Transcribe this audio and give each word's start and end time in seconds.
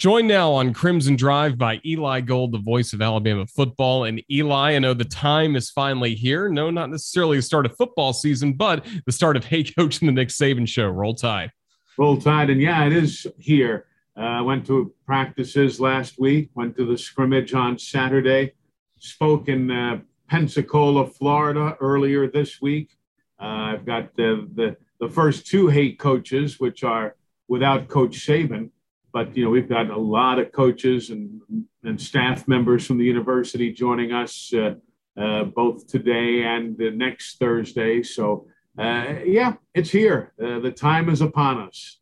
Joined 0.00 0.28
now 0.28 0.50
on 0.52 0.72
Crimson 0.72 1.14
Drive 1.14 1.58
by 1.58 1.78
Eli 1.84 2.22
Gold, 2.22 2.52
the 2.52 2.58
voice 2.58 2.94
of 2.94 3.02
Alabama 3.02 3.46
football. 3.46 4.04
And 4.04 4.22
Eli, 4.30 4.72
I 4.72 4.78
know 4.78 4.94
the 4.94 5.04
time 5.04 5.56
is 5.56 5.68
finally 5.68 6.14
here. 6.14 6.48
No, 6.48 6.70
not 6.70 6.88
necessarily 6.88 7.36
the 7.36 7.42
start 7.42 7.66
of 7.66 7.76
football 7.76 8.14
season, 8.14 8.54
but 8.54 8.86
the 9.04 9.12
start 9.12 9.36
of 9.36 9.44
Hey 9.50 9.62
Coach 9.62 10.00
and 10.00 10.08
the 10.08 10.12
Nick 10.12 10.28
Saban 10.28 10.66
show. 10.66 10.88
Roll 10.88 11.14
Tide. 11.14 11.52
Roll 11.98 12.16
Tide. 12.16 12.48
And 12.48 12.62
yeah, 12.62 12.86
it 12.86 12.94
is 12.94 13.26
here. 13.38 13.88
I 14.16 14.38
uh, 14.38 14.42
went 14.42 14.64
to 14.68 14.90
practices 15.04 15.80
last 15.80 16.18
week, 16.18 16.48
went 16.54 16.78
to 16.78 16.86
the 16.86 16.96
scrimmage 16.96 17.52
on 17.52 17.78
Saturday, 17.78 18.54
spoke 18.98 19.48
in 19.48 19.70
uh, 19.70 20.00
Pensacola, 20.30 21.08
Florida 21.08 21.76
earlier 21.78 22.26
this 22.26 22.62
week. 22.62 22.96
Uh, 23.38 23.74
I've 23.74 23.84
got 23.84 24.16
the, 24.16 24.48
the, 24.54 24.78
the 24.98 25.10
first 25.10 25.46
two 25.46 25.68
Hey 25.68 25.92
coaches, 25.92 26.58
which 26.58 26.84
are 26.84 27.16
without 27.48 27.88
Coach 27.88 28.26
Saban 28.26 28.70
but 29.12 29.36
you 29.36 29.44
know 29.44 29.50
we've 29.50 29.68
got 29.68 29.90
a 29.90 29.96
lot 29.96 30.38
of 30.38 30.52
coaches 30.52 31.10
and 31.10 31.40
and 31.84 32.00
staff 32.00 32.46
members 32.46 32.86
from 32.86 32.98
the 32.98 33.04
university 33.04 33.72
joining 33.72 34.12
us 34.12 34.52
uh, 34.54 34.74
uh, 35.20 35.44
both 35.44 35.86
today 35.86 36.42
and 36.42 36.76
the 36.78 36.90
next 36.90 37.38
Thursday. 37.38 38.02
So 38.02 38.46
uh, 38.78 39.16
yeah, 39.24 39.54
it's 39.74 39.90
here. 39.90 40.32
Uh, 40.42 40.60
the 40.60 40.70
time 40.70 41.08
is 41.08 41.20
upon 41.20 41.58
us. 41.58 41.98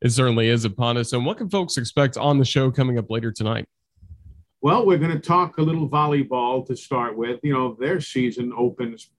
It 0.00 0.10
certainly 0.10 0.48
is 0.48 0.64
upon 0.64 0.96
us. 0.96 1.12
And 1.12 1.24
what 1.24 1.38
can 1.38 1.48
folks 1.48 1.76
expect 1.76 2.16
on 2.16 2.38
the 2.38 2.44
show 2.44 2.70
coming 2.70 2.98
up 2.98 3.10
later 3.10 3.32
tonight? 3.32 3.66
Well, 4.60 4.86
we're 4.86 4.98
going 4.98 5.12
to 5.12 5.18
talk 5.20 5.58
a 5.58 5.62
little 5.62 5.88
volleyball 5.88 6.66
to 6.66 6.76
start 6.76 7.16
with. 7.16 7.40
You 7.42 7.52
know, 7.52 7.76
their 7.78 8.00
season 8.00 8.52
opens 8.56 9.10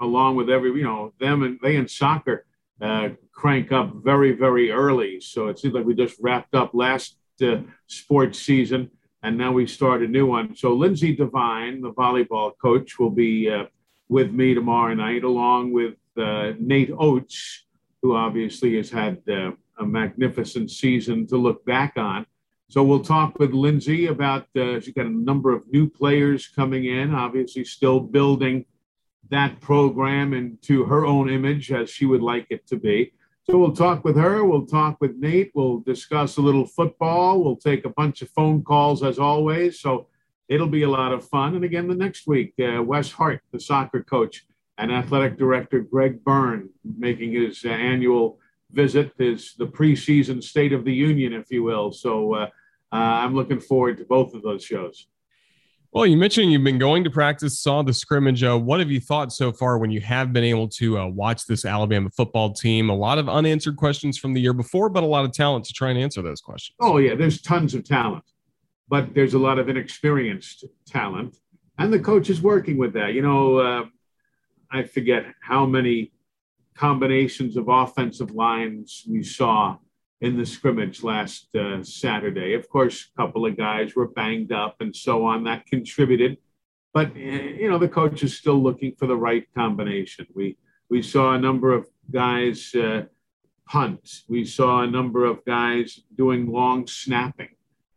along 0.00 0.36
with 0.36 0.48
every, 0.48 0.70
you 0.70 0.82
know, 0.82 1.12
them 1.20 1.42
and 1.42 1.58
they 1.62 1.76
in 1.76 1.86
soccer 1.86 2.46
uh, 2.80 3.10
crank 3.32 3.72
up 3.72 3.92
very, 3.96 4.32
very 4.32 4.70
early. 4.70 5.20
So 5.20 5.48
it 5.48 5.58
seems 5.58 5.74
like 5.74 5.84
we 5.84 5.94
just 5.94 6.16
wrapped 6.20 6.54
up 6.54 6.70
last 6.74 7.16
uh, 7.42 7.58
sports 7.86 8.38
season 8.40 8.90
and 9.22 9.36
now 9.36 9.52
we 9.52 9.66
start 9.66 10.02
a 10.02 10.08
new 10.08 10.26
one. 10.26 10.56
So 10.56 10.72
Lindsay 10.72 11.14
Devine, 11.14 11.82
the 11.82 11.92
volleyball 11.92 12.52
coach, 12.60 12.98
will 12.98 13.10
be 13.10 13.50
uh, 13.50 13.64
with 14.08 14.32
me 14.32 14.54
tomorrow 14.54 14.94
night, 14.94 15.24
along 15.24 15.72
with 15.72 15.94
uh, 16.16 16.52
Nate 16.58 16.92
Oats, 16.98 17.66
who 18.02 18.16
obviously 18.16 18.76
has 18.76 18.90
had 18.90 19.20
uh, 19.28 19.52
a 19.78 19.84
magnificent 19.84 20.70
season 20.70 21.26
to 21.28 21.36
look 21.36 21.64
back 21.64 21.94
on. 21.96 22.26
So 22.68 22.82
we'll 22.82 23.02
talk 23.02 23.38
with 23.38 23.52
Lindsay 23.52 24.06
about, 24.06 24.46
uh, 24.56 24.80
she's 24.80 24.94
got 24.94 25.06
a 25.06 25.10
number 25.10 25.52
of 25.52 25.64
new 25.70 25.88
players 25.88 26.48
coming 26.48 26.86
in, 26.86 27.14
obviously 27.14 27.64
still 27.64 28.00
building 28.00 28.64
that 29.30 29.60
program 29.60 30.34
into 30.34 30.84
her 30.84 31.06
own 31.06 31.30
image 31.30 31.72
as 31.72 31.88
she 31.88 32.04
would 32.06 32.22
like 32.22 32.46
it 32.50 32.66
to 32.66 32.76
be. 32.76 33.12
So 33.44 33.58
we'll 33.58 33.72
talk 33.72 34.04
with 34.04 34.16
her. 34.16 34.44
We'll 34.44 34.66
talk 34.66 34.98
with 35.00 35.16
Nate. 35.16 35.50
We'll 35.54 35.80
discuss 35.80 36.36
a 36.36 36.40
little 36.40 36.66
football. 36.66 37.42
We'll 37.42 37.56
take 37.56 37.84
a 37.84 37.90
bunch 37.90 38.22
of 38.22 38.30
phone 38.30 38.62
calls 38.62 39.02
as 39.02 39.18
always. 39.18 39.80
So 39.80 40.08
it'll 40.48 40.68
be 40.68 40.82
a 40.82 40.90
lot 40.90 41.12
of 41.12 41.26
fun. 41.26 41.54
And 41.54 41.64
again, 41.64 41.88
the 41.88 41.94
next 41.94 42.26
week, 42.26 42.54
uh, 42.60 42.82
Wes 42.82 43.10
Hart, 43.10 43.40
the 43.52 43.60
soccer 43.60 44.02
coach, 44.02 44.46
and 44.78 44.92
athletic 44.92 45.38
director 45.38 45.80
Greg 45.80 46.22
Byrne 46.24 46.70
making 46.98 47.32
his 47.32 47.64
uh, 47.64 47.68
annual 47.68 48.38
visit, 48.72 49.12
his 49.18 49.54
the 49.54 49.66
preseason 49.66 50.42
State 50.42 50.72
of 50.72 50.84
the 50.84 50.92
Union, 50.92 51.32
if 51.32 51.50
you 51.50 51.62
will. 51.62 51.92
So 51.92 52.34
uh, 52.34 52.48
uh 52.92 52.96
I'm 53.22 53.34
looking 53.34 53.60
forward 53.60 53.98
to 53.98 54.04
both 54.04 54.34
of 54.34 54.42
those 54.42 54.64
shows. 54.64 55.06
Well, 55.92 56.06
you 56.06 56.16
mentioned 56.16 56.52
you've 56.52 56.62
been 56.62 56.78
going 56.78 57.02
to 57.02 57.10
practice, 57.10 57.58
saw 57.58 57.82
the 57.82 57.92
scrimmage. 57.92 58.44
Uh, 58.44 58.56
what 58.56 58.78
have 58.78 58.92
you 58.92 59.00
thought 59.00 59.32
so 59.32 59.50
far 59.50 59.76
when 59.76 59.90
you 59.90 60.00
have 60.02 60.32
been 60.32 60.44
able 60.44 60.68
to 60.68 60.98
uh, 60.98 61.06
watch 61.08 61.46
this 61.46 61.64
Alabama 61.64 62.10
football 62.10 62.52
team? 62.52 62.90
A 62.90 62.94
lot 62.94 63.18
of 63.18 63.28
unanswered 63.28 63.76
questions 63.76 64.16
from 64.16 64.32
the 64.32 64.40
year 64.40 64.52
before, 64.52 64.88
but 64.88 65.02
a 65.02 65.06
lot 65.06 65.24
of 65.24 65.32
talent 65.32 65.64
to 65.64 65.72
try 65.72 65.90
and 65.90 65.98
answer 65.98 66.22
those 66.22 66.40
questions. 66.40 66.76
Oh, 66.78 66.98
yeah, 66.98 67.16
there's 67.16 67.42
tons 67.42 67.74
of 67.74 67.82
talent, 67.82 68.22
but 68.88 69.14
there's 69.14 69.34
a 69.34 69.38
lot 69.38 69.58
of 69.58 69.68
inexperienced 69.68 70.64
talent. 70.86 71.38
And 71.76 71.92
the 71.92 71.98
coach 71.98 72.30
is 72.30 72.40
working 72.40 72.78
with 72.78 72.92
that. 72.92 73.14
You 73.14 73.22
know, 73.22 73.58
uh, 73.58 73.84
I 74.70 74.84
forget 74.84 75.24
how 75.42 75.66
many 75.66 76.12
combinations 76.76 77.56
of 77.56 77.68
offensive 77.68 78.30
lines 78.30 79.04
we 79.08 79.24
saw 79.24 79.76
in 80.20 80.36
the 80.36 80.44
scrimmage 80.44 81.02
last 81.02 81.54
uh, 81.54 81.82
Saturday. 81.82 82.54
Of 82.54 82.68
course, 82.68 83.08
a 83.14 83.20
couple 83.20 83.46
of 83.46 83.56
guys 83.56 83.94
were 83.94 84.08
banged 84.08 84.52
up 84.52 84.76
and 84.80 84.94
so 84.94 85.24
on. 85.24 85.44
That 85.44 85.66
contributed, 85.66 86.38
but 86.92 87.08
eh, 87.16 87.56
you 87.58 87.70
know 87.70 87.78
the 87.78 87.88
coach 87.88 88.22
is 88.22 88.36
still 88.36 88.62
looking 88.62 88.94
for 88.96 89.06
the 89.06 89.16
right 89.16 89.46
combination. 89.54 90.26
We 90.34 90.58
we 90.90 91.02
saw 91.02 91.34
a 91.34 91.38
number 91.38 91.72
of 91.72 91.86
guys 92.10 92.74
uh, 92.74 93.04
punt. 93.66 94.22
We 94.28 94.44
saw 94.44 94.82
a 94.82 94.86
number 94.86 95.24
of 95.24 95.44
guys 95.44 96.00
doing 96.14 96.50
long 96.50 96.86
snapping. 96.86 97.54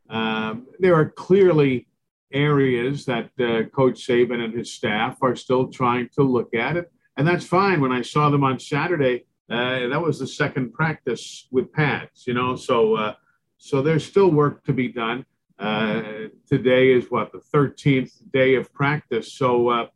Um, 0.10 0.68
there 0.80 0.96
are 0.96 1.10
clearly 1.10 1.88
areas 2.31 3.06
that 3.06 3.30
uh, 3.40 3.64
Coach 3.75 4.08
Saban 4.08 4.44
and 4.44 4.54
his 4.54 4.72
staff 4.72 5.18
are 5.22 5.36
still 5.36 5.68
trying 5.68 6.10
to 6.16 6.24
look 6.24 6.56
at 6.56 6.78
it, 6.78 6.92
and 7.18 7.28
that's 7.28 7.46
fine. 7.46 7.81
When 7.81 7.92
I 7.92 8.02
saw 8.02 8.30
them 8.30 8.46
on 8.46 8.60
Saturday 8.60 9.25
uh, 9.50 9.88
that 9.88 10.01
was 10.01 10.19
the 10.19 10.28
second 10.28 10.74
practice 10.74 11.48
with 11.51 11.72
pads, 11.72 12.25
you 12.25 12.34
know. 12.34 12.56
So, 12.56 12.95
uh, 12.95 13.13
so 13.57 13.81
there's 13.81 14.06
still 14.06 14.30
work 14.30 14.63
to 14.66 14.74
be 14.74 14.88
done. 14.88 15.25
Uh, 15.60 16.01
today 16.48 16.92
is 16.92 17.12
what 17.12 17.31
the 17.31 17.42
13th 17.54 18.12
day 18.31 18.56
of 18.56 18.74
practice. 18.74 19.34
So, 19.34 19.90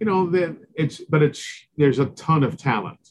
you 0.00 0.06
know, 0.06 0.28
the, 0.28 0.56
it's 0.74 1.00
but 1.00 1.22
it's 1.22 1.44
there's 1.76 1.98
a 1.98 2.06
ton 2.06 2.42
of 2.42 2.56
talent. 2.56 3.10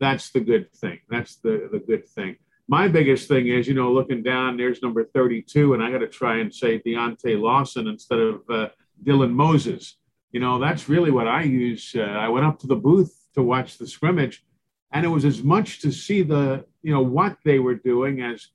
That's 0.00 0.30
the 0.30 0.40
good 0.40 0.72
thing. 0.72 1.00
That's 1.08 1.36
the 1.36 1.68
the 1.70 1.78
good 1.78 2.08
thing. 2.08 2.36
My 2.70 2.86
biggest 2.86 3.28
thing 3.28 3.48
is, 3.48 3.66
you 3.66 3.72
know, 3.72 3.90
looking 3.90 4.22
down, 4.22 4.58
there's 4.58 4.82
number 4.82 5.02
32, 5.02 5.72
and 5.72 5.82
I 5.82 5.90
got 5.90 5.98
to 5.98 6.06
try 6.06 6.40
and 6.40 6.54
say 6.54 6.78
Deontae 6.78 7.40
Lawson 7.40 7.88
instead 7.88 8.18
of 8.18 8.42
uh, 8.50 8.68
Dylan 9.02 9.32
Moses. 9.32 9.96
You 10.32 10.40
know, 10.40 10.58
that's 10.58 10.86
really 10.86 11.10
what 11.10 11.26
I 11.26 11.44
use. 11.44 11.94
Uh, 11.96 12.02
I 12.02 12.28
went 12.28 12.44
up 12.44 12.58
to 12.58 12.66
the 12.66 12.76
booth 12.76 13.14
to 13.34 13.42
watch 13.42 13.78
the 13.78 13.86
scrimmage, 13.86 14.44
and 14.92 15.04
it 15.04 15.08
was 15.08 15.24
as 15.24 15.42
much 15.42 15.80
to 15.80 15.92
see 15.92 16.22
the, 16.22 16.64
you 16.82 16.92
know, 16.92 17.02
what 17.02 17.36
they 17.44 17.58
were 17.58 17.74
doing 17.74 18.22
as 18.22 18.48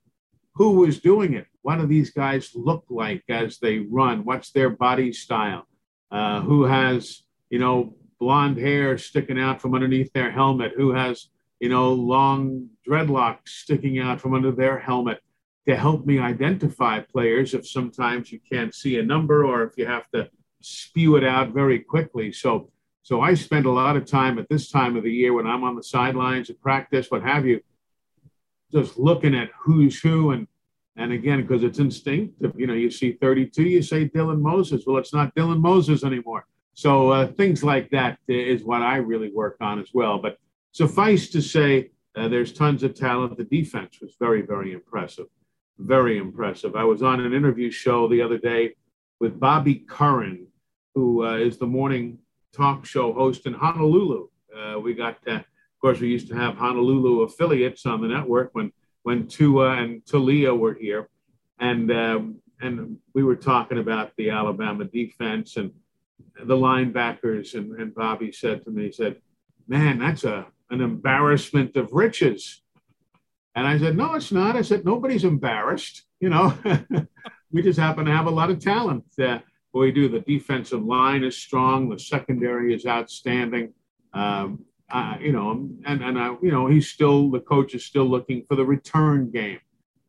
who 0.55 0.71
was 0.71 0.99
doing 0.99 1.33
it. 1.33 1.47
What 1.61 1.77
do 1.77 1.87
these 1.87 2.11
guys 2.11 2.51
look 2.55 2.85
like 2.89 3.23
as 3.29 3.59
they 3.59 3.79
run? 3.79 4.25
What's 4.25 4.51
their 4.51 4.69
body 4.69 5.13
style? 5.13 5.67
Uh, 6.11 6.41
who 6.41 6.63
has, 6.63 7.23
you 7.49 7.59
know, 7.59 7.95
blonde 8.19 8.57
hair 8.57 8.97
sticking 8.97 9.39
out 9.39 9.61
from 9.61 9.73
underneath 9.73 10.11
their 10.13 10.31
helmet? 10.31 10.73
Who 10.75 10.93
has, 10.93 11.29
you 11.59 11.69
know, 11.69 11.93
long 11.93 12.69
dreadlocks 12.87 13.49
sticking 13.49 13.99
out 13.99 14.21
from 14.21 14.33
under 14.33 14.51
their 14.51 14.79
helmet? 14.79 15.19
to 15.67 15.75
help 15.75 16.05
me 16.05 16.19
identify 16.19 16.99
players 16.99 17.53
if 17.53 17.67
sometimes 17.67 18.31
you 18.31 18.39
can't 18.51 18.75
see 18.75 18.99
a 18.99 19.03
number 19.03 19.45
or 19.45 19.63
if 19.63 19.77
you 19.77 19.85
have 19.85 20.09
to 20.11 20.29
spew 20.61 21.15
it 21.15 21.23
out 21.23 21.53
very 21.53 21.79
quickly. 21.79 22.31
So, 22.31 22.69
so 23.03 23.21
I 23.21 23.33
spend 23.35 23.65
a 23.65 23.71
lot 23.71 23.95
of 23.95 24.05
time 24.05 24.39
at 24.39 24.49
this 24.49 24.69
time 24.69 24.95
of 24.97 25.03
the 25.03 25.11
year 25.11 25.33
when 25.33 25.45
I'm 25.45 25.63
on 25.63 25.75
the 25.75 25.83
sidelines 25.83 26.49
at 26.49 26.59
practice, 26.61 27.11
what 27.11 27.21
have 27.21 27.45
you, 27.45 27.61
just 28.71 28.97
looking 28.97 29.35
at 29.35 29.49
who's 29.59 29.99
who 29.99 30.31
and 30.31 30.47
and 30.95 31.11
again 31.11 31.41
because 31.41 31.63
it's 31.63 31.79
instinctive. 31.79 32.53
You 32.55 32.67
know, 32.67 32.73
you 32.73 32.91
see 32.91 33.13
32, 33.13 33.63
you 33.63 33.81
say 33.81 34.07
Dylan 34.07 34.39
Moses. 34.39 34.83
Well, 34.85 34.97
it's 34.97 35.13
not 35.13 35.33
Dylan 35.35 35.59
Moses 35.59 36.03
anymore. 36.03 36.45
So 36.75 37.09
uh, 37.09 37.27
things 37.27 37.63
like 37.63 37.89
that 37.91 38.19
is 38.27 38.63
what 38.63 38.83
I 38.83 38.97
really 38.97 39.31
work 39.31 39.57
on 39.59 39.79
as 39.79 39.89
well. 39.93 40.19
But 40.19 40.37
suffice 40.71 41.29
to 41.29 41.41
say, 41.41 41.89
uh, 42.15 42.27
there's 42.27 42.53
tons 42.53 42.83
of 42.83 42.93
talent. 42.93 43.37
The 43.37 43.43
defense 43.43 43.99
was 44.01 44.15
very, 44.19 44.43
very 44.43 44.71
impressive 44.71 45.25
very 45.79 46.17
impressive. 46.17 46.75
I 46.75 46.83
was 46.83 47.01
on 47.01 47.19
an 47.19 47.33
interview 47.33 47.71
show 47.71 48.07
the 48.07 48.21
other 48.21 48.37
day 48.37 48.75
with 49.19 49.39
Bobby 49.39 49.75
Curran, 49.75 50.47
who 50.95 51.25
uh, 51.25 51.37
is 51.37 51.57
the 51.57 51.65
morning 51.65 52.19
talk 52.53 52.85
show 52.85 53.13
host 53.13 53.45
in 53.45 53.53
Honolulu. 53.53 54.27
Uh, 54.55 54.79
we 54.79 54.93
got, 54.93 55.17
uh, 55.27 55.35
of 55.35 55.45
course, 55.81 55.99
we 55.99 56.09
used 56.09 56.27
to 56.29 56.35
have 56.35 56.55
Honolulu 56.55 57.21
affiliates 57.21 57.85
on 57.85 58.01
the 58.01 58.07
network 58.07 58.51
when 58.53 58.71
when 59.03 59.27
Tua 59.27 59.71
and 59.83 60.01
Taulia 60.05 60.57
were 60.57 60.73
here, 60.73 61.09
and 61.59 61.91
um, 61.91 62.35
and 62.61 62.97
we 63.13 63.23
were 63.23 63.35
talking 63.35 63.79
about 63.79 64.11
the 64.17 64.29
Alabama 64.29 64.85
defense 64.85 65.57
and 65.57 65.71
the 66.41 66.55
linebackers. 66.55 67.53
And, 67.55 67.77
and 67.79 67.93
Bobby 67.93 68.31
said 68.31 68.63
to 68.63 68.71
me, 68.71 68.85
he 68.85 68.91
said, 68.91 69.17
"Man, 69.67 69.99
that's 69.99 70.23
a 70.23 70.47
an 70.69 70.81
embarrassment 70.81 71.75
of 71.75 71.91
riches." 71.91 72.61
And 73.55 73.67
I 73.67 73.77
said, 73.77 73.95
no, 73.95 74.15
it's 74.15 74.31
not. 74.31 74.55
I 74.55 74.61
said, 74.61 74.83
nobody's 74.83 75.23
embarrassed. 75.23 76.03
You 76.19 76.29
know, 76.29 76.57
we 77.51 77.61
just 77.61 77.79
happen 77.79 78.05
to 78.05 78.11
have 78.11 78.25
a 78.25 78.31
lot 78.31 78.49
of 78.49 78.59
talent. 78.59 79.05
Uh, 79.19 79.39
we 79.81 79.91
do. 79.91 80.07
The 80.07 80.19
defensive 80.21 80.83
line 80.83 81.23
is 81.23 81.37
strong. 81.37 81.89
The 81.89 81.99
secondary 81.99 82.73
is 82.73 82.85
outstanding. 82.85 83.73
Um, 84.13 84.65
uh, 84.91 85.15
you 85.19 85.31
know, 85.31 85.51
and 85.85 86.03
and 86.03 86.17
uh, 86.17 86.35
you 86.41 86.51
know, 86.51 86.67
he's 86.67 86.89
still 86.89 87.31
the 87.31 87.39
coach 87.39 87.73
is 87.73 87.85
still 87.85 88.05
looking 88.05 88.45
for 88.47 88.55
the 88.55 88.65
return 88.65 89.31
game. 89.31 89.59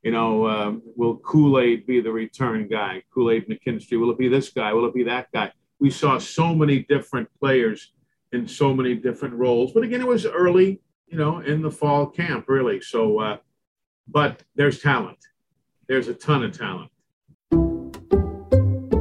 You 0.02 0.11
know, 0.11 0.46
um, 0.46 0.82
will 0.96 1.16
Kool 1.16 1.58
Aid 1.58 1.87
be 1.87 2.00
the 2.00 2.12
return 2.12 2.69
guy? 2.69 3.02
Kool 3.12 3.31
Aid 3.31 3.49
McKinstry? 3.49 3.99
Will 3.99 4.11
it 4.11 4.19
be 4.19 4.28
this 4.28 4.50
guy? 4.50 4.72
Will 4.75 4.84
it 4.87 4.94
be 4.94 5.05
that 5.05 5.32
guy? 5.32 5.50
We 5.81 5.90
saw 5.90 6.19
so 6.19 6.55
many 6.55 6.81
different 6.81 7.28
players 7.40 7.93
in 8.32 8.46
so 8.46 8.75
many 8.75 8.94
different 8.94 9.34
roles. 9.34 9.72
But 9.72 9.84
again, 9.84 10.02
it 10.02 10.06
was 10.06 10.26
early 10.26 10.82
you 11.14 11.19
know, 11.20 11.38
in 11.38 11.62
the 11.62 11.70
fall 11.70 12.06
camp, 12.06 12.46
really. 12.49 12.81
So, 12.81 13.20
uh, 13.20 13.37
but 14.08 14.43
there's 14.56 14.81
talent. 14.81 15.19
There's 15.88 16.08
a 16.08 16.14
ton 16.14 16.43
of 16.43 16.58
talent. 16.58 16.90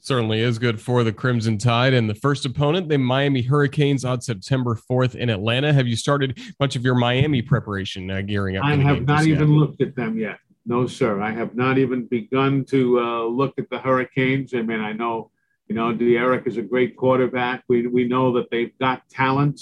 Certainly 0.00 0.40
is 0.40 0.58
good 0.58 0.80
for 0.80 1.04
the 1.04 1.12
Crimson 1.12 1.58
Tide. 1.58 1.94
And 1.94 2.08
the 2.08 2.14
first 2.14 2.46
opponent, 2.46 2.88
the 2.88 2.98
Miami 2.98 3.42
Hurricanes, 3.42 4.04
on 4.04 4.20
September 4.20 4.76
4th 4.90 5.14
in 5.14 5.30
Atlanta. 5.30 5.72
Have 5.72 5.86
you 5.86 5.96
started 5.96 6.38
much 6.58 6.76
of 6.76 6.84
your 6.84 6.94
Miami 6.94 7.42
preparation 7.42 8.10
uh, 8.10 8.22
gearing 8.22 8.56
up? 8.56 8.64
I 8.64 8.76
have 8.76 9.06
not 9.06 9.26
even 9.26 9.56
looked 9.56 9.82
at 9.82 9.94
them 9.94 10.18
yet. 10.18 10.38
No, 10.66 10.86
sir. 10.86 11.20
I 11.20 11.32
have 11.32 11.54
not 11.54 11.78
even 11.78 12.06
begun 12.06 12.64
to 12.66 13.00
uh, 13.00 13.24
look 13.24 13.58
at 13.58 13.68
the 13.70 13.78
Hurricanes. 13.78 14.54
I 14.54 14.62
mean, 14.62 14.80
I 14.80 14.92
know 14.92 15.30
you 15.70 15.76
know, 15.76 15.92
D'Eriq 15.92 16.48
is 16.48 16.56
a 16.56 16.62
great 16.62 16.96
quarterback. 16.96 17.62
We, 17.68 17.86
we 17.86 18.04
know 18.08 18.32
that 18.32 18.50
they've 18.50 18.76
got 18.80 19.08
talent, 19.08 19.60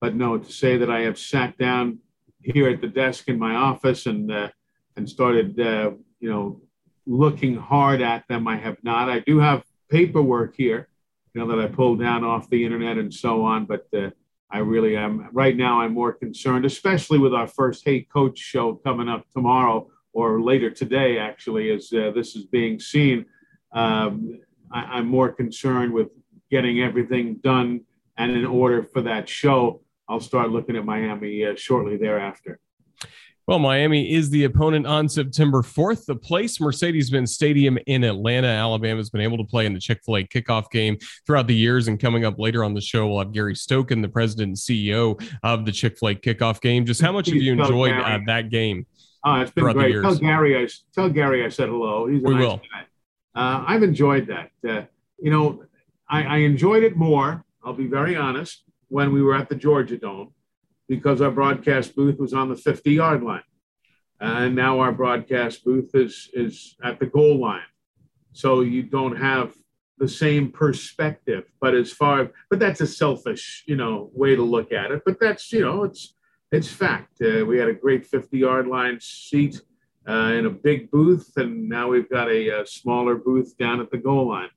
but 0.00 0.14
no, 0.14 0.38
to 0.38 0.52
say 0.52 0.76
that 0.76 0.88
I 0.88 1.00
have 1.00 1.18
sat 1.18 1.58
down 1.58 1.98
here 2.40 2.68
at 2.68 2.80
the 2.80 2.86
desk 2.86 3.26
in 3.26 3.40
my 3.40 3.56
office 3.56 4.06
and 4.06 4.30
uh, 4.30 4.50
and 4.96 5.08
started, 5.08 5.58
uh, 5.58 5.90
you 6.20 6.30
know, 6.30 6.60
looking 7.06 7.56
hard 7.56 8.00
at 8.00 8.26
them, 8.28 8.46
I 8.46 8.56
have 8.56 8.76
not. 8.82 9.08
I 9.08 9.20
do 9.20 9.38
have 9.38 9.64
paperwork 9.90 10.56
here, 10.56 10.88
you 11.34 11.40
know, 11.40 11.46
that 11.48 11.62
I 11.62 11.68
pulled 11.68 12.00
down 12.00 12.24
off 12.24 12.48
the 12.48 12.64
internet 12.64 12.98
and 12.98 13.12
so 13.12 13.44
on, 13.44 13.66
but 13.66 13.86
uh, 13.96 14.10
I 14.50 14.58
really 14.58 14.96
am 14.96 15.28
right 15.32 15.56
now. 15.56 15.80
I'm 15.80 15.94
more 15.94 16.12
concerned, 16.12 16.64
especially 16.64 17.18
with 17.18 17.34
our 17.34 17.46
first 17.46 17.84
Hey 17.84 18.02
Coach 18.02 18.38
show 18.38 18.74
coming 18.74 19.08
up 19.08 19.26
tomorrow 19.30 19.90
or 20.12 20.42
later 20.42 20.70
today, 20.70 21.18
actually, 21.18 21.70
as 21.70 21.92
uh, 21.92 22.12
this 22.14 22.36
is 22.36 22.44
being 22.44 22.78
seen. 22.78 23.24
Um, 23.72 24.40
I, 24.70 24.98
am 24.98 25.06
more 25.06 25.32
concerned 25.32 25.92
with 25.92 26.08
getting 26.50 26.82
everything 26.82 27.36
done 27.36 27.82
and 28.18 28.32
in 28.32 28.44
order 28.44 28.82
for 28.82 29.00
that 29.02 29.28
show. 29.28 29.80
I'll 30.08 30.20
start 30.20 30.50
looking 30.50 30.76
at 30.76 30.84
Miami 30.84 31.46
uh, 31.46 31.54
shortly 31.56 31.96
thereafter. 31.96 32.60
Well, 33.48 33.58
Miami 33.58 34.12
is 34.14 34.30
the 34.30 34.44
opponent 34.44 34.86
on 34.86 35.08
September 35.08 35.62
4th. 35.62 36.06
The 36.06 36.14
place, 36.14 36.60
Mercedes 36.60 37.10
Benz 37.10 37.34
Stadium 37.34 37.76
in 37.88 38.04
Atlanta, 38.04 38.46
Alabama, 38.46 38.98
has 38.98 39.10
been 39.10 39.20
able 39.20 39.36
to 39.38 39.44
play 39.44 39.66
in 39.66 39.74
the 39.74 39.80
Chick 39.80 40.00
fil 40.04 40.18
A 40.18 40.24
kickoff 40.24 40.70
game 40.70 40.96
throughout 41.26 41.48
the 41.48 41.54
years. 41.54 41.88
And 41.88 41.98
coming 41.98 42.24
up 42.24 42.38
later 42.38 42.62
on 42.62 42.72
the 42.72 42.80
show, 42.80 43.08
we'll 43.08 43.18
have 43.18 43.32
Gary 43.32 43.54
Stokan, 43.54 44.00
the 44.00 44.08
president 44.08 44.48
and 44.48 44.56
CEO 44.56 45.20
of 45.42 45.64
the 45.64 45.72
Chick 45.72 45.98
fil 45.98 46.10
A 46.10 46.14
kickoff 46.14 46.60
game. 46.60 46.86
Just 46.86 47.00
how 47.00 47.10
much 47.10 47.26
have 47.26 47.36
you 47.36 47.52
enjoyed 47.52 47.92
uh, 47.92 48.20
that 48.26 48.50
game? 48.50 48.86
Oh, 49.24 49.40
it's 49.40 49.50
been 49.50 49.72
great. 49.72 50.00
Tell 50.00 50.16
Gary, 50.16 50.56
I, 50.56 50.68
tell 50.94 51.08
Gary 51.08 51.44
I 51.44 51.48
said 51.48 51.68
hello. 51.68 52.06
He's 52.06 52.22
a 52.22 52.26
we 52.26 52.34
nice 52.34 52.40
will. 52.40 52.56
Guy. 52.56 52.82
Uh, 53.34 53.64
I've 53.66 53.82
enjoyed 53.82 54.28
that. 54.28 54.50
Uh, 54.68 54.84
you 55.18 55.30
know, 55.30 55.64
I, 56.08 56.22
I, 56.22 56.36
enjoyed 56.38 56.82
it 56.82 56.96
more, 56.96 57.44
I'll 57.64 57.72
be 57.72 57.86
very 57.86 58.14
honest, 58.14 58.64
when 58.88 59.12
we 59.12 59.22
were 59.22 59.34
at 59.34 59.48
the 59.48 59.54
Georgia 59.54 59.96
Dome 59.96 60.32
because 60.92 61.22
our 61.22 61.30
broadcast 61.30 61.96
booth 61.96 62.18
was 62.18 62.34
on 62.34 62.50
the 62.50 62.54
50 62.54 62.92
yard 62.92 63.22
line. 63.22 63.48
And 64.20 64.54
now 64.54 64.78
our 64.80 64.92
broadcast 64.92 65.64
booth 65.64 65.94
is, 65.94 66.28
is 66.34 66.76
at 66.84 67.00
the 67.00 67.06
goal 67.06 67.40
line. 67.40 67.70
So 68.34 68.60
you 68.60 68.82
don't 68.82 69.16
have 69.16 69.54
the 69.96 70.06
same 70.06 70.52
perspective. 70.52 71.44
But 71.62 71.74
as 71.74 71.90
far, 71.90 72.30
but 72.50 72.58
that's 72.58 72.82
a 72.82 72.86
selfish, 72.86 73.64
you 73.66 73.74
know, 73.74 74.10
way 74.12 74.36
to 74.36 74.42
look 74.42 74.70
at 74.70 74.90
it. 74.90 75.00
But 75.06 75.18
that's, 75.18 75.50
you 75.50 75.62
know, 75.62 75.84
it's, 75.84 76.14
it's 76.50 76.68
fact. 76.68 77.22
Uh, 77.24 77.46
we 77.46 77.56
had 77.56 77.68
a 77.68 77.72
great 77.72 78.04
50 78.04 78.36
yard 78.36 78.66
line 78.66 78.98
seat 79.00 79.62
uh, 80.06 80.34
in 80.36 80.44
a 80.44 80.50
big 80.50 80.90
booth, 80.90 81.32
and 81.36 81.70
now 81.70 81.88
we've 81.88 82.10
got 82.10 82.28
a, 82.28 82.60
a, 82.60 82.66
smaller 82.66 83.14
booth 83.14 83.56
down 83.56 83.80
at 83.80 83.90
the 83.90 83.96
goal 83.96 84.28
line. 84.28 84.50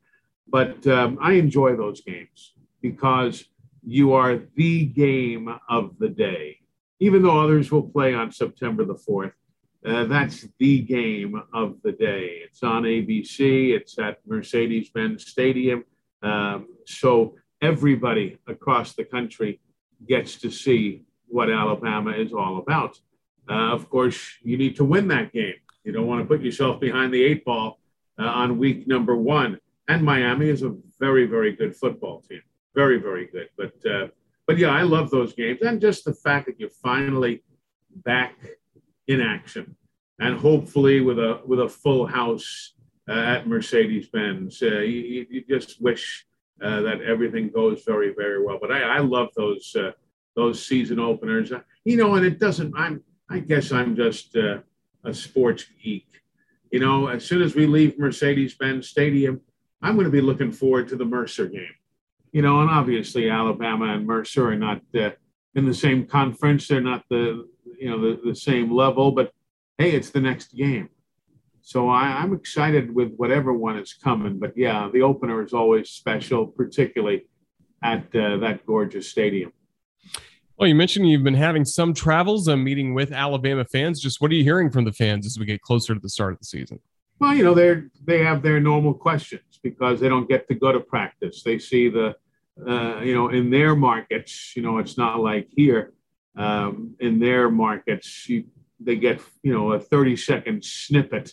But 0.50 0.86
um, 0.86 1.18
I 1.22 1.34
enjoy 1.34 1.78
those 1.78 2.02
games 2.02 2.56
because 2.82 3.46
you 3.86 4.14
are 4.14 4.42
the 4.56 4.86
game 4.86 5.54
of 5.70 5.98
the 6.00 6.10
day. 6.10 6.60
Even 7.00 7.24
though 7.24 7.40
others 7.40 7.72
will 7.72 7.84
play 7.84 8.14
on 8.14 8.32
September 8.32 8.86
the 8.86 8.96
4th, 8.96 9.34
uh, 9.86 10.06
that's 10.06 10.48
the 10.58 10.82
game 10.82 11.42
of 11.54 11.76
the 11.84 11.92
day. 11.92 12.42
It's 12.44 12.64
on 12.64 12.84
ABC, 12.84 13.72
it's 13.76 14.00
at 14.00 14.18
Mercedes 14.26 14.90
Benz 14.90 15.28
Stadium. 15.28 15.84
Um, 16.24 16.68
so 16.86 17.36
everybody 17.62 18.38
across 18.48 18.94
the 18.94 19.06
country 19.06 19.60
gets 20.08 20.38
to 20.38 20.50
see 20.50 21.04
what 21.28 21.50
Alabama 21.50 22.12
is 22.12 22.34
all 22.34 22.58
about 22.58 22.98
uh, 23.50 23.74
of 23.74 23.90
course, 23.90 24.20
you 24.42 24.58
need 24.58 24.76
to 24.78 24.84
win 24.84 25.08
that 25.10 25.32
game. 25.32 25.56
You 25.84 25.92
don't 25.92 26.08
want 26.08 26.22
to 26.22 26.28
put 26.28 26.44
yourself 26.44 26.80
behind 26.80 27.14
the 27.14 27.24
eight 27.24 27.46
ball 27.46 27.80
uh, 28.20 28.24
on 28.26 28.58
week 28.58 28.88
number 28.88 29.16
one. 29.16 29.60
And 29.88 30.04
Miami 30.04 30.50
is 30.50 30.64
a 30.64 30.76
very, 31.00 31.28
very 31.28 31.56
good 31.56 31.76
football 31.76 32.22
team. 32.22 32.42
Very, 32.76 33.00
very 33.00 33.28
good. 33.28 33.50
But, 33.58 33.74
uh, 33.90 34.08
but 34.48 34.58
yeah, 34.58 34.70
I 34.70 34.84
love 34.84 35.10
those 35.10 35.34
games. 35.34 35.62
And 35.62 35.82
just 35.82 36.06
the 36.06 36.14
fact 36.14 36.46
that 36.48 36.60
you're 36.60 36.70
finally 36.70 37.44
back 37.90 38.36
in 39.08 39.22
action 39.22 39.76
and 40.20 40.38
hopefully 40.38 41.02
with 41.02 41.20
a, 41.20 41.42
with 41.46 41.62
a 41.62 41.70
full 41.70 42.06
house 42.06 42.76
uh, 43.08 43.14
at 43.14 43.48
Mercedes 43.48 44.08
Benz. 44.08 44.62
Uh, 44.62 44.80
you, 44.80 45.26
you, 45.30 45.44
just 45.48 45.82
wish 45.82 46.26
uh, 46.62 46.82
that 46.82 47.02
everything 47.02 47.50
goes 47.50 47.84
very, 47.84 48.14
very 48.14 48.44
well. 48.44 48.58
But 48.60 48.72
I, 48.72 48.82
I 48.82 49.00
love 49.00 49.30
those 49.36 49.76
uh, 49.76 49.92
those 50.36 50.66
season 50.66 51.00
openers. 51.00 51.52
Uh, 51.52 51.62
you 51.84 51.98
know, 51.98 52.16
and 52.16 52.26
it 52.26 52.40
doesn't. 52.40 52.74
I'm. 52.76 53.04
I 53.30 53.40
guess 53.40 53.72
I'm 53.72 53.96
just 53.96 54.36
uh, 54.36 54.60
a 55.04 55.14
sports 55.14 55.66
geek. 55.84 56.08
You 56.72 56.80
know, 56.80 57.08
as 57.08 57.26
soon 57.26 57.42
as 57.42 57.56
we 57.56 57.66
leave 57.66 57.98
Mercedes 57.98 58.56
Benz 58.56 58.90
Stadium, 58.90 59.42
I'm 59.82 59.96
going 59.96 60.06
to 60.06 60.12
be 60.12 60.22
looking 60.22 60.52
forward 60.52 60.88
to 60.90 60.96
the 60.96 61.06
Mercer 61.06 61.48
game. 61.48 61.76
You 62.32 62.42
know, 62.42 62.62
and 62.62 62.70
obviously 62.70 63.30
Alabama 63.30 63.94
and 63.94 64.06
Mercer 64.06 64.52
are 64.52 64.56
not 64.56 64.82
in 64.94 65.66
the 65.66 65.74
same 65.74 66.06
conference. 66.06 66.68
They're 66.68 66.82
not 66.82 67.04
the 67.10 67.48
you 67.80 67.90
know 67.90 68.00
the, 68.02 68.22
the 68.24 68.36
same 68.36 68.72
level, 68.72 69.12
but 69.12 69.32
hey, 69.78 69.92
it's 69.92 70.10
the 70.10 70.22
next 70.22 70.56
game. 70.56 70.90
So 71.62 71.90
I, 71.90 72.22
am 72.22 72.34
excited 72.34 72.94
with 72.94 73.16
whatever 73.16 73.52
one 73.52 73.78
is 73.80 73.94
coming. 73.94 74.38
But 74.38 74.56
yeah, 74.56 74.88
the 74.94 75.02
opener 75.02 75.44
is 75.44 75.52
always 75.52 75.90
special, 75.90 76.46
particularly 76.46 77.28
at 77.82 78.16
uh, 78.16 78.38
that 78.38 78.66
gorgeous 78.68 79.10
stadium. 79.10 79.52
Well, 80.58 80.70
you 80.70 80.76
mentioned 80.76 81.10
you've 81.10 81.24
been 81.24 81.34
having 81.34 81.66
some 81.66 81.94
travels 81.94 82.48
and 82.48 82.64
meeting 82.64 82.94
with 82.94 83.12
Alabama 83.12 83.66
fans. 83.66 84.00
Just 84.00 84.22
what 84.22 84.32
are 84.32 84.36
you 84.36 84.44
hearing 84.44 84.70
from 84.70 84.86
the 84.86 84.94
fans 84.94 85.26
as 85.26 85.40
we 85.40 85.46
get 85.46 85.62
closer 85.62 85.94
to 85.94 86.00
the 86.00 86.08
start 86.08 86.34
of 86.34 86.40
the 86.40 86.46
season? 86.46 86.80
Well, 87.20 87.34
you 87.34 87.44
know, 87.44 87.54
they're 87.54 87.90
they 88.04 88.24
have 88.24 88.42
their 88.42 88.60
normal 88.60 88.94
questions 88.94 89.60
because 89.64 90.00
they 90.00 90.10
don't 90.10 90.30
get 90.30 90.48
to 90.48 90.56
go 90.56 90.72
to 90.72 90.80
practice. 90.80 91.44
They 91.44 91.60
see 91.60 91.90
the, 91.90 92.16
uh, 92.68 93.00
you 93.02 93.16
know, 93.16 93.30
in 93.30 93.50
their 93.50 93.76
markets, 93.76 94.54
you 94.56 94.62
know, 94.62 94.78
it's 94.78 94.98
not 94.98 95.20
like 95.20 95.48
here. 95.50 95.94
Um, 96.38 96.96
in 97.00 97.20
their 97.20 97.50
markets, 97.50 98.28
you, 98.28 98.46
they 98.80 98.98
get, 98.98 99.22
you 99.42 99.54
know, 99.54 99.72
a 99.72 99.80
30 99.80 100.18
second 100.18 100.64
snippet 100.64 101.32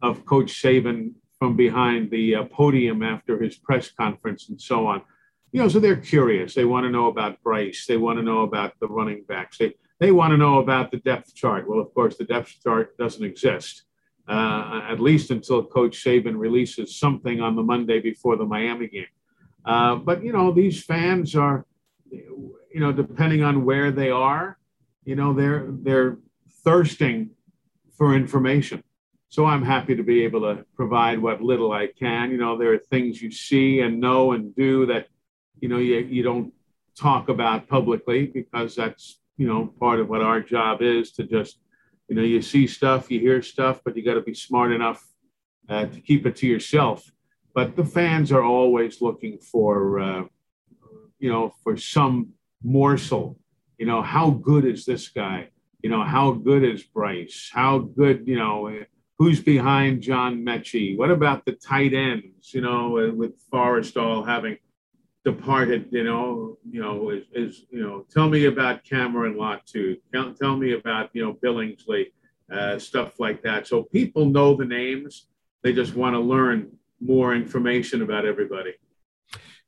of 0.00 0.24
Coach 0.24 0.62
Saban 0.62 1.14
from 1.38 1.56
behind 1.56 2.10
the 2.10 2.36
uh, 2.36 2.44
podium 2.44 3.02
after 3.02 3.42
his 3.42 3.56
press 3.58 3.90
conference 3.90 4.48
and 4.48 4.60
so 4.60 4.86
on. 4.86 5.02
You 5.52 5.62
know, 5.62 5.68
so 5.68 5.80
they're 5.80 5.96
curious. 5.96 6.54
They 6.54 6.64
want 6.64 6.84
to 6.84 6.90
know 6.90 7.08
about 7.08 7.42
Bryce. 7.42 7.84
They 7.86 7.96
want 7.96 8.18
to 8.18 8.22
know 8.22 8.42
about 8.42 8.74
the 8.80 8.86
running 8.86 9.24
backs. 9.26 9.58
They 9.58 9.74
they 9.98 10.12
want 10.12 10.30
to 10.30 10.38
know 10.38 10.60
about 10.60 10.90
the 10.90 10.98
depth 10.98 11.34
chart. 11.34 11.68
Well, 11.68 11.80
of 11.80 11.92
course, 11.92 12.16
the 12.16 12.24
depth 12.24 12.62
chart 12.62 12.96
doesn't 12.96 13.24
exist 13.24 13.82
uh, 14.30 14.82
at 14.92 14.98
least 15.08 15.30
until 15.36 15.58
Coach 15.64 15.94
Saban 16.04 16.36
releases 16.46 16.88
something 17.04 17.40
on 17.46 17.52
the 17.58 17.66
Monday 17.72 17.98
before 18.10 18.36
the 18.36 18.48
Miami 18.56 18.88
game. 18.96 19.12
Uh, 19.72 19.94
but 20.08 20.18
you 20.24 20.32
know, 20.36 20.52
these 20.52 20.76
fans 20.92 21.34
are, 21.44 21.58
you 22.74 22.80
know, 22.82 22.92
depending 22.92 23.42
on 23.42 23.64
where 23.68 23.90
they 24.00 24.10
are, 24.10 24.58
you 25.04 25.16
know, 25.16 25.30
they're 25.38 25.66
they're 25.86 26.12
thirsting 26.64 27.30
for 27.96 28.14
information. 28.14 28.82
So 29.28 29.46
I'm 29.46 29.64
happy 29.74 29.94
to 29.94 30.02
be 30.02 30.24
able 30.24 30.40
to 30.40 30.64
provide 30.74 31.18
what 31.20 31.40
little 31.40 31.70
I 31.72 31.86
can. 31.86 32.32
You 32.32 32.36
know, 32.42 32.58
there 32.58 32.72
are 32.72 32.78
things 32.78 33.22
you 33.22 33.30
see 33.30 33.80
and 33.80 34.00
know 34.00 34.32
and 34.32 34.54
do 34.56 34.86
that, 34.86 35.06
you 35.60 35.68
know, 35.68 35.78
you, 35.78 35.98
you 35.98 36.22
don't 36.22 36.52
talk 36.98 37.28
about 37.28 37.68
publicly 37.68 38.26
because 38.26 38.74
that's, 38.74 39.20
you 39.36 39.46
know, 39.46 39.72
part 39.78 40.00
of 40.00 40.08
what 40.08 40.20
our 40.20 40.40
job 40.40 40.82
is 40.82 41.12
to 41.12 41.22
just, 41.22 41.60
you 42.10 42.16
know, 42.16 42.22
you 42.22 42.42
see 42.42 42.66
stuff, 42.66 43.08
you 43.08 43.20
hear 43.20 43.40
stuff, 43.40 43.82
but 43.84 43.96
you 43.96 44.04
got 44.04 44.14
to 44.14 44.20
be 44.20 44.34
smart 44.34 44.72
enough 44.72 45.06
uh, 45.68 45.86
to 45.86 46.00
keep 46.00 46.26
it 46.26 46.34
to 46.34 46.46
yourself. 46.46 47.08
But 47.54 47.76
the 47.76 47.84
fans 47.84 48.32
are 48.32 48.42
always 48.42 49.00
looking 49.00 49.38
for, 49.38 50.00
uh, 50.00 50.22
you 51.20 51.30
know, 51.30 51.54
for 51.62 51.76
some 51.76 52.30
morsel. 52.64 53.38
You 53.78 53.86
know, 53.86 54.02
how 54.02 54.30
good 54.30 54.64
is 54.64 54.84
this 54.84 55.08
guy? 55.08 55.50
You 55.84 55.90
know, 55.90 56.02
how 56.02 56.32
good 56.32 56.64
is 56.64 56.82
Bryce? 56.82 57.48
How 57.52 57.78
good, 57.78 58.26
you 58.26 58.36
know, 58.36 58.84
who's 59.16 59.40
behind 59.40 60.02
John 60.02 60.44
Metchie? 60.44 60.98
What 60.98 61.12
about 61.12 61.44
the 61.44 61.52
tight 61.52 61.94
ends? 61.94 62.52
You 62.52 62.62
know, 62.62 63.12
with 63.14 63.40
Forristall 63.50 64.26
having 64.26 64.58
departed, 65.24 65.88
you 65.90 66.04
know, 66.04 66.58
you 66.68 66.80
know, 66.80 67.10
is, 67.10 67.24
is 67.32 67.66
you 67.70 67.82
know, 67.82 68.06
tell 68.10 68.28
me 68.28 68.46
about 68.46 68.84
Cameron 68.84 69.34
Latu. 69.34 70.00
Tell, 70.12 70.32
tell 70.34 70.56
me 70.56 70.72
about 70.72 71.10
you 71.12 71.24
know 71.24 71.34
Billingsley, 71.34 72.12
uh, 72.52 72.78
stuff 72.78 73.20
like 73.20 73.42
that. 73.42 73.66
So 73.66 73.82
people 73.84 74.26
know 74.26 74.56
the 74.56 74.64
names. 74.64 75.26
They 75.62 75.72
just 75.72 75.94
want 75.94 76.14
to 76.14 76.20
learn 76.20 76.70
more 77.00 77.34
information 77.34 78.02
about 78.02 78.24
everybody. 78.24 78.74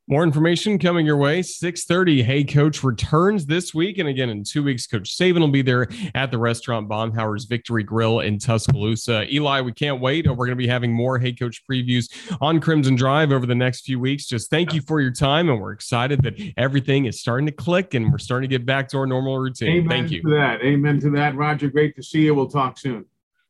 More 0.09 0.23
information 0.23 0.77
coming 0.79 1.05
your 1.05 1.15
way. 1.15 1.41
6:30. 1.41 2.23
Hey 2.23 2.43
Coach 2.43 2.83
returns 2.83 3.45
this 3.45 3.73
week. 3.73 3.99
And 3.99 4.09
again, 4.09 4.29
in 4.29 4.43
two 4.43 4.61
weeks, 4.61 4.85
Coach 4.85 5.15
Saban 5.17 5.39
will 5.39 5.47
be 5.47 5.61
there 5.61 5.87
at 6.13 6.29
the 6.29 6.37
restaurant 6.37 6.89
Baumhower's 6.89 7.45
Victory 7.45 7.83
Grill 7.83 8.19
in 8.19 8.37
Tuscaloosa. 8.37 9.33
Eli, 9.33 9.61
we 9.61 9.71
can't 9.71 10.01
wait. 10.01 10.27
We're 10.27 10.35
going 10.35 10.49
to 10.49 10.55
be 10.55 10.67
having 10.67 10.91
more 10.91 11.19
Hey 11.19 11.31
Coach 11.31 11.63
previews 11.69 12.11
on 12.41 12.59
Crimson 12.59 12.95
Drive 12.95 13.31
over 13.31 13.45
the 13.45 13.55
next 13.55 13.85
few 13.85 13.97
weeks. 13.97 14.25
Just 14.25 14.49
thank 14.49 14.73
you 14.73 14.81
for 14.81 14.99
your 14.99 15.11
time. 15.11 15.49
And 15.49 15.61
we're 15.61 15.71
excited 15.71 16.21
that 16.23 16.35
everything 16.57 17.05
is 17.05 17.21
starting 17.21 17.45
to 17.45 17.53
click 17.53 17.93
and 17.93 18.11
we're 18.11 18.17
starting 18.17 18.49
to 18.49 18.57
get 18.57 18.65
back 18.65 18.89
to 18.89 18.97
our 18.97 19.07
normal 19.07 19.39
routine. 19.39 19.69
Amen 19.69 19.89
thank 19.89 20.11
you. 20.11 20.21
To 20.23 20.29
that. 20.31 20.61
Amen 20.63 20.99
to 20.99 21.11
that. 21.11 21.35
Roger, 21.37 21.69
great 21.69 21.95
to 21.95 22.03
see 22.03 22.23
you. 22.23 22.35
We'll 22.35 22.49
talk 22.49 22.77
soon. 22.77 23.05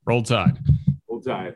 Roll 0.06 0.22
Tide. 0.22 0.60
Roll 1.10 1.20
Tide. 1.20 1.56